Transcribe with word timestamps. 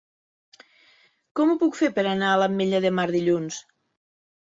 Com 1.39 1.51
ho 1.53 1.57
puc 1.63 1.77
fer 1.79 1.89
per 1.97 2.05
anar 2.13 2.31
a 2.31 2.39
l'Ametlla 2.45 2.81
de 2.87 2.93
Mar 3.01 3.07
dilluns? 3.17 3.61